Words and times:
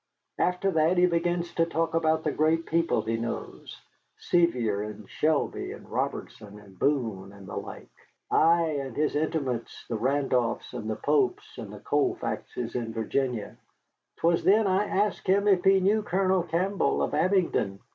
After 0.39 0.71
that 0.71 0.97
he 0.97 1.05
begins 1.05 1.53
to 1.53 1.65
talk 1.67 1.93
about 1.93 2.23
the 2.23 2.31
great 2.31 2.65
people 2.65 3.03
he 3.03 3.17
knows, 3.17 3.79
Sevier 4.17 4.81
and 4.81 5.07
Shelby 5.07 5.73
and 5.73 5.87
Robertson 5.87 6.57
and 6.57 6.79
Boone 6.79 7.31
and 7.31 7.47
the 7.47 7.55
like. 7.55 7.91
Ay, 8.31 8.63
and 8.81 8.95
his 8.95 9.15
intimates, 9.15 9.85
the 9.89 9.95
Randolphs 9.97 10.73
and 10.73 10.89
the 10.89 10.95
Popes 10.95 11.55
and 11.59 11.71
the 11.71 11.79
Colfaxes 11.81 12.73
in 12.73 12.93
Virginia. 12.93 13.57
'Twas 14.17 14.43
then 14.43 14.65
I 14.65 14.85
asked 14.85 15.27
him 15.27 15.47
if 15.47 15.63
he 15.63 15.79
knew 15.79 16.01
Colonel 16.01 16.41
Campbell 16.41 17.03
of 17.03 17.13
Abingdon." 17.13 17.79